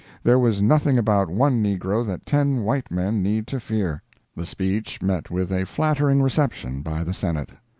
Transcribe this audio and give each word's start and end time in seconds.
There 0.23 0.39
was 0.39 0.63
nothing 0.63 0.97
about 0.97 1.29
one 1.29 1.61
negro 1.61 2.03
that 2.07 2.25
ten 2.25 2.63
white 2.63 2.89
men 2.89 3.21
need 3.21 3.45
to 3.45 3.59
fear. 3.59 4.01
The 4.35 4.47
speech 4.47 4.99
met 4.99 5.29
with 5.29 5.51
a 5.51 5.67
flattering 5.67 6.23
reception 6.23 6.81
by 6.81 7.03
the 7.03 7.13
Senate. 7.13 7.51